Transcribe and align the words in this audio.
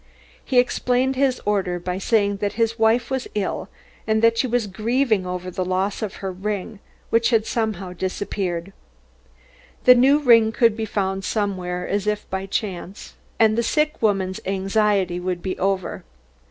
He 0.43 0.57
explained 0.57 1.15
his 1.15 1.39
order 1.45 1.77
by 1.77 1.99
saying 1.99 2.37
that 2.37 2.53
his 2.53 2.79
wife 2.79 3.11
was 3.11 3.27
ill, 3.35 3.69
and 4.07 4.23
that 4.23 4.35
she 4.35 4.47
was 4.47 4.65
grieving 4.65 5.27
over 5.27 5.51
the 5.51 5.63
loss 5.63 6.01
of 6.01 6.15
her 6.25 6.31
wedding 6.31 6.43
ring 6.43 6.79
which 7.11 7.29
had 7.29 7.45
somehow 7.45 7.93
disappeared. 7.93 8.73
The 9.83 9.93
new 9.93 10.17
ring 10.17 10.51
could 10.53 10.75
be 10.75 10.85
found 10.85 11.23
somewhere 11.23 11.87
as 11.87 12.07
if 12.07 12.27
by 12.31 12.47
chance 12.47 13.13
and 13.37 13.55
the 13.55 13.61
sick 13.61 14.01
woman's 14.01 14.39
anxiety 14.47 15.19
would 15.19 15.43
be 15.43 15.55
over. 15.59 16.03